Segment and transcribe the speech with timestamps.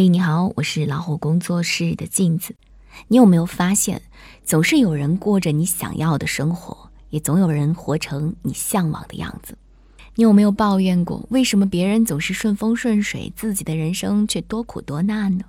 [0.00, 2.54] 嘿，你好，我是老虎工作室的镜子。
[3.08, 4.00] 你有没有发现，
[4.44, 9.58] 总是有人过着你想要的生活，也总有人活成你向往的样子？
[10.14, 15.44] 你有没有抱怨过，为什么别人总是顺风顺水，自己的人生却多苦多难呢？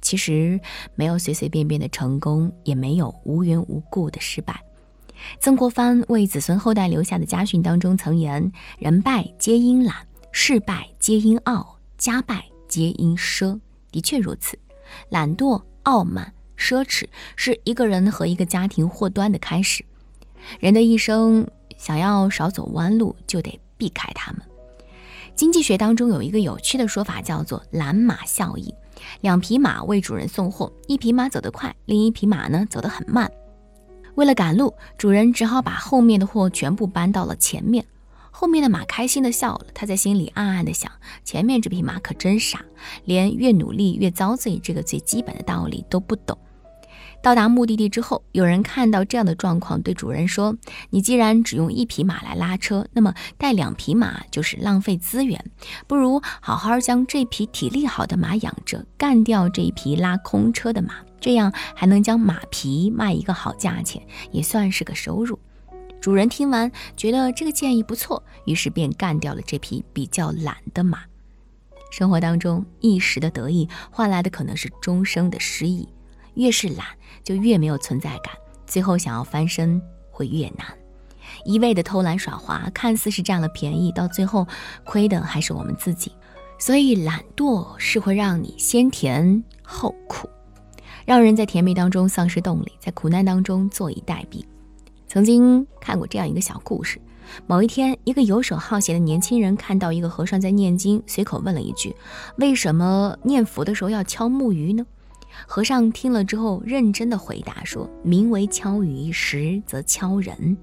[0.00, 0.60] 其实，
[0.94, 4.62] 没有随随便便的成功，也没有无缘无故的失败。
[5.40, 9.96] 曾国藩为子孙后代留下的家训当中曾言：“人败皆因懒，
[10.30, 13.58] 事败皆因傲，家败皆因奢。”
[13.96, 14.58] 的确如此，
[15.08, 19.82] 懒惰、傲慢、奢侈是一个人和一个家庭祸端的开始。
[20.60, 24.42] 人的一生想要少走弯路，就得避开他们。
[25.34, 28.70] 经济学当中有一个有趣的说法，叫做“懒马效应”。
[29.22, 33.32] 两匹马为主人送货，一匹马走得快，另一匹马呢走得很慢。
[34.16, 37.82] 为了赶路，主人只好把后面的货全部搬到了前面。
[38.38, 40.92] 后面的马开心的笑了，他在心里暗暗的想：
[41.24, 42.60] 前面这匹马可真傻，
[43.06, 46.36] 连越努力越遭罪这个最基本的道理都不懂。
[47.22, 50.54] 到达目的地之后，有人看到这样的状况，对主人说
[50.90, 55.42] ：“你既然只用一匹马来拉车，那么带两匹马就是浪费资源，
[55.86, 65.38] 不如好好将这匹体力好的马养着，干掉这一匹拉空车的马，这样还能将马皮卖一个好价钱，也算是个收入。”
[66.06, 71.00] 主人听完，觉得这个建议不错，于是便干掉了这匹比较懒的马。
[71.90, 75.88] 生活当中，一时的得意换来的可能是终生的失意。
[76.34, 76.86] 越是懒，
[77.24, 78.32] 就越没有存在感，
[78.68, 80.64] 最后想要翻身会越难。
[81.44, 84.46] 一味的偷懒耍滑，看似是占了便宜，到最后
[84.84, 86.12] 亏的还是我们自己。
[86.56, 90.30] 所以，懒惰是会让你先甜后苦，
[91.04, 94.44] 让人在甜蜜当中丧失动力，在苦难当中坐以待毙。
[95.08, 97.00] 曾经看过这样一个小故事：
[97.46, 101.94] 某一天，一个游手好闲的年轻人看到一个和尚在念经，随口问了一句
[102.38, 104.86] ：“为什么念佛的时候要敲木鱼呢？”
[105.46, 110.56] 和尚听了之后，认真的回答说：“名为敲鱼，实则敲人。”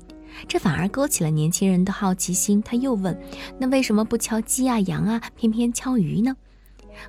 [0.47, 2.61] 这反而勾起了年轻人的好奇心。
[2.63, 3.15] 他又问
[3.59, 6.35] ：“那为什么不敲鸡啊、羊啊，偏偏敲鱼呢？”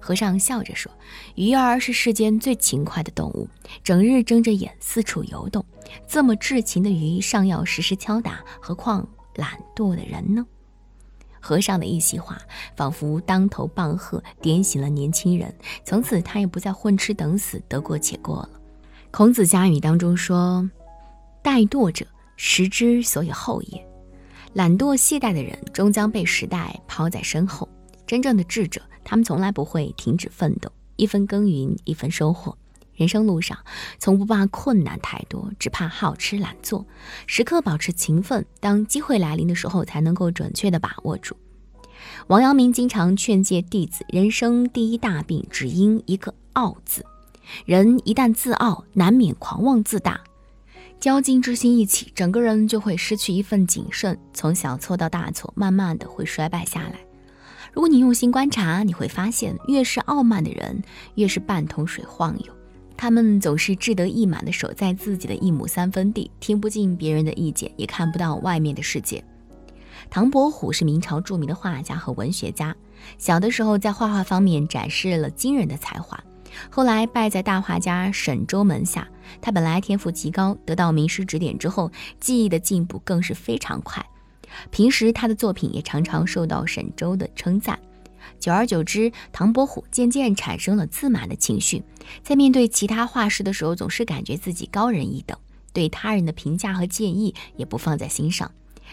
[0.01, 0.91] 和尚笑着说
[1.37, 3.49] ：“鱼儿是世间最勤快的动物，
[3.83, 5.65] 整日睁着眼四处游动。
[6.07, 9.07] 这么至勤的鱼，尚要时时敲打，何况
[9.37, 10.47] 懒惰的人呢？”
[11.41, 12.41] 和尚的一席话，
[12.75, 15.55] 仿佛当头棒喝，点醒了年轻人。
[15.85, 18.49] 从此，他也不再混吃等死、得过且过了。
[19.11, 20.69] 孔子家语当中说
[21.45, 22.07] ：“怠惰者，
[22.37, 23.87] 时之所以后也。”
[24.55, 27.69] 懒惰懈怠的人，终将被时代抛在身后。
[28.07, 28.83] 真正的智者。
[29.05, 32.57] 他们从来不会停止奋斗，一分耕耘一分收获。
[32.95, 33.59] 人生路上，
[33.99, 36.87] 从不怕困难太多，只怕好吃懒做。
[37.27, 41.37] 时刻保持勤奋，当机会来临的时候，才能够准确的把握住。
[42.29, 47.05] 王阳明经常劝诫弟子：人生第一大病，只因一个“傲”字。
[47.67, 50.21] 人一旦自傲，难免狂妄自大，
[51.01, 57.05] 骄矜之心一起，整个人就会失去一份谨慎，从小错到大错，慢慢的会衰败下来。
[57.75, 60.81] 如果你用心观察，你会发现，越是傲慢的人，
[61.17, 62.53] 越是半桶水晃悠。
[62.97, 69.23] 他们总是志得意满地守在自己的一亩三分地，听不进别人的意见，也看不到外面的世界。
[70.09, 72.77] 唐伯虎是明朝著名的画家和文学家，
[73.19, 76.23] 小的时候在画画方面展示了惊人的才华，
[76.71, 79.09] 后来拜在大画家沈周门下。
[79.41, 81.91] 他本来天赋极高，得到名师指点之后，
[82.21, 84.05] 技艺的进步更是非常快。
[84.71, 87.79] 平时他的作品也常常受到沈周的称赞，
[88.39, 91.83] 久而久之，唐伯虎渐渐产生了自满的情绪，
[92.23, 95.37] 在面对其他画师的时候，总是感觉自己高人一等，
[95.73, 98.51] 对他人的评价和建议也不放在心上，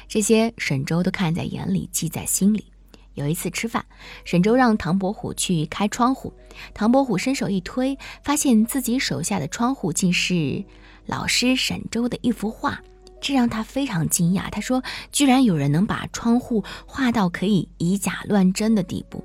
[0.08, 2.66] 这些沈周都看在眼里，记在心里。
[3.14, 3.86] 有一次吃饭，
[4.24, 6.34] 沈周让唐伯虎去开窗户，
[6.74, 10.64] 唐伯虎伸手一推，发现自己手下的窗户竟是
[11.08, 12.82] 老师沈周的一幅画。
[13.22, 14.50] 这让他非常惊讶。
[14.50, 14.84] 他说
[15.14, 19.24] ：“居然有人能把窗户画到可以以假乱真的地步。”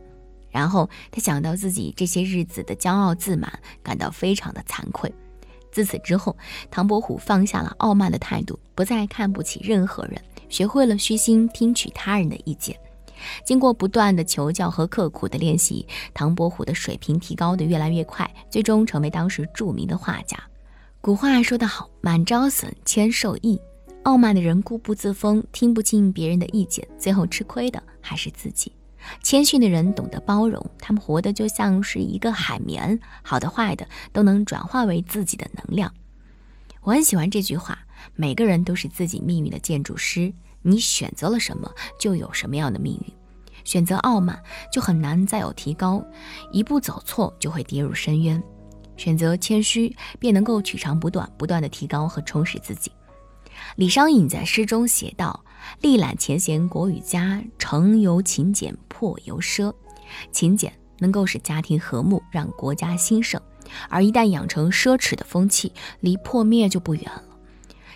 [0.49, 3.53] 然后他想到自己这些日子的骄傲自满，
[3.83, 5.13] 感到非常的惭愧。
[5.73, 6.35] 自此之后，
[6.71, 10.19] 唐伯虎放下了傲慢的态度，不再看不起任何人，
[10.49, 12.75] 学会了虚心听取他人的意见。
[13.45, 20.39] 经过不断的求教和刻苦的练习，唐伯虎的水平提高的越来越快，最终成为当时著名的画家。
[21.03, 23.61] 古话说得好：“满招损，谦受益。”
[24.07, 28.71] 傲慢的人固步自封，听不进别人的意见，最后吃亏的还是自己。
[29.21, 35.93] 谦逊的人懂得包容，他们活得就像是一个海绵，好的坏的都能转化为自己的能量。
[36.83, 37.81] 我很喜欢这句话：
[38.15, 40.33] 每个人都是自己命运的建筑师，
[40.63, 41.69] 你选择了什么，
[41.99, 43.13] 就有什么样的命运。
[43.65, 44.41] 选择傲慢，
[44.73, 46.01] 就很难再有提高；
[46.53, 48.41] 一步走错，就会跌入深渊。
[48.97, 52.93] 选择谦虚，便能够取长补短，不断的提高和充实自己。
[53.75, 55.45] 李商隐在诗中写道
[55.83, 59.75] ：“历览前贤国与家，成由勤俭，破由奢。
[60.31, 63.41] 勤俭能够使家庭和睦，让国家兴盛；
[63.91, 67.23] 而一旦养成奢侈的风气，离破灭就不远了。”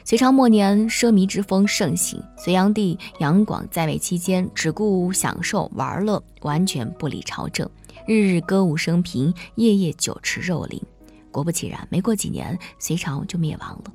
[0.04, 2.20] 隋朝末年，奢靡之风盛行。
[2.36, 7.70] 隋炀帝杨广在位期间，只顾享受玩乐，完全不理朝政，
[8.06, 10.82] 日日歌舞升平，夜夜酒池肉林。
[11.30, 13.92] 果不其然，没过几年，隋朝就灭亡了。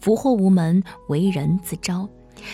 [0.00, 2.08] 福祸无门，为人自招。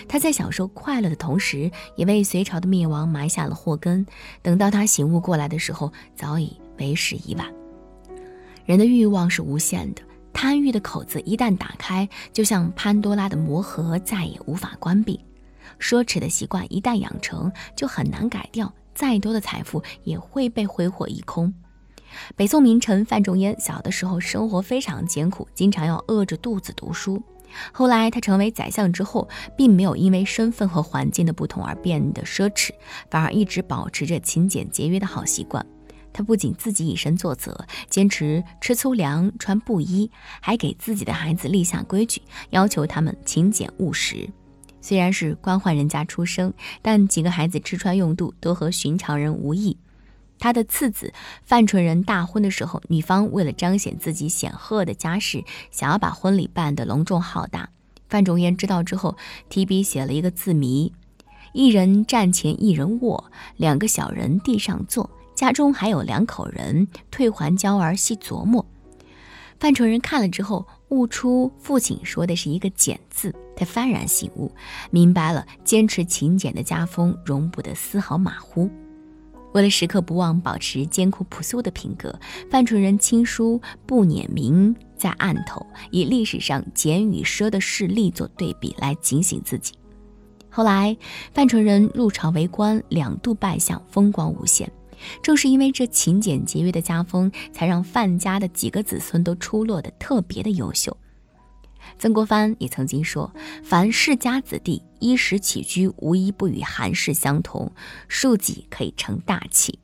[0.08, 4.05] 他在享受快乐的同时，也为隋朝的灭亡埋下了祸根。
[4.41, 7.46] 等到他醒悟过来的时候，早已为时已晚。
[8.64, 10.00] 人的欲望是无限的，
[10.32, 15.20] 贪欲的口子一旦打开，就像潘多拉的魔盒，再也无法关闭。
[15.79, 21.52] 奢侈的习惯一旦养成，就很难改掉，再多的财富也会被挥霍一空。
[22.37, 27.23] 北宋名臣范仲淹小的时候生活非常艰苦，经常要饿着肚子读书。
[27.73, 32.70] 后来他成为宰相之后，并没有因为身份和环境的不同而变得奢侈，
[33.11, 35.64] 反而一直保持着勤俭节约的好习惯。
[36.12, 40.11] 他不仅自己以身作则，坚持吃粗粮、穿布衣，
[40.41, 44.29] 还给自己的孩子立下规矩，要求他们勤俭务实。
[44.81, 46.52] 虽然是官宦人家出生，
[46.82, 49.76] 但几个孩子吃穿用度都和寻常人无异。
[50.44, 51.11] 他的次子
[51.43, 57.70] 范纯仁大婚的时候，女方为了彰显自己显赫的家世，想要把婚礼办得隆重浩大。
[58.11, 59.17] 范仲淹知道之后，
[59.49, 60.93] 提笔写了一个字谜：
[61.55, 63.25] 一人站前一人卧，
[63.56, 68.67] 两个小人地上坐，家中还有两口人，退还娇儿细琢磨。
[69.58, 74.52] 范纯仁看了之后，悟出父亲说的是一个“俭”字，他幡然醒悟，
[74.91, 78.70] 明白了坚持勤俭的家风容不得丝毫马虎。
[79.55, 82.19] 为了时刻不忘保持艰苦朴素的品格，
[82.51, 89.73] 范纯仁亲书不辇名在案头，以历史上俭与奢的事例做对比，来警醒自己。
[90.51, 90.97] 后来，
[91.33, 94.71] 范纯仁入朝为官，两度拜相，风光无限。
[95.23, 100.97] 正是因为这勤俭节约的家风，才让范家的几个子孙都出落得特别的优秀。
[101.99, 103.33] 曾国藩也曾经说
[103.65, 107.73] ：“凡世家子弟，衣食起居无一不与寒士相同，
[108.09, 109.79] 庶几可以成大器。”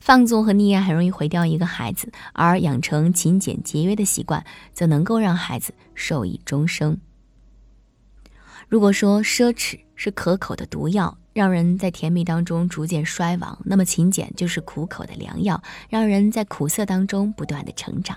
[0.00, 6.98] 放纵和溺爱很容易毁掉一个孩子，而养成勤俭节约的习惯，则能够让孩子受益终生。
[8.68, 18.16] 如果说奢侈是可口的毒药，让人在甜蜜当中逐渐衰亡，那么勤俭就是苦口的良药，让人在苦涩当中不断的成长。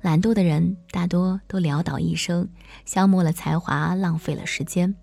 [0.00, 2.48] 懒惰的人大多都潦倒一生，
[2.84, 4.94] 消磨了才华，浪费了时间；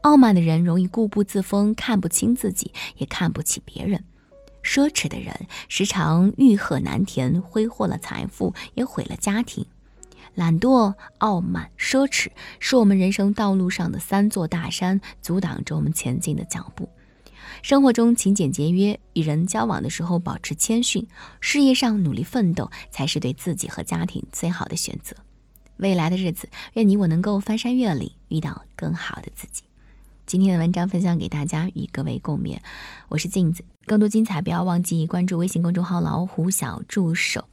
[0.00, 4.00] 傲慢的人容易固步自封，看不清自己，也看不起别人；
[4.64, 9.64] 奢侈的人时常欲壑难填，挥霍了财富，也毁了家庭。
[10.34, 12.28] 懒惰、傲慢、奢侈，
[12.58, 16.88] 是我们人生道路上的三座大山，阻挡着我们前进的脚步。
[17.62, 21.06] 生活中勤俭节约，与人交往的时候保持谦逊，
[21.40, 25.16] 事业上努力奋斗，才是对自己和家庭最好的选择。
[25.78, 29.62] 未来的日子，愿你我能够翻山越岭，遇到更好的自己。
[30.24, 32.58] 今天的文章分享给大家，与各位共勉。
[33.08, 37.44] 我是镜子，更多精彩不要忘记关注微信公众号“老虎小助手”。